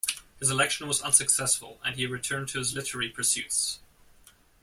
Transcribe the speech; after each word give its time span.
His 0.39 0.49
election 0.49 0.87
was 0.87 1.03
unsuccessful 1.03 1.79
and 1.85 1.95
he 1.95 2.07
returned 2.07 2.47
to 2.49 2.57
his 2.57 2.73
literary 2.73 3.09
pursuits. 3.09 3.77